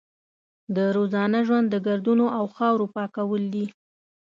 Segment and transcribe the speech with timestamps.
[0.75, 3.65] د روزانه ژوند د ګردونو او خاورو پاکول دي.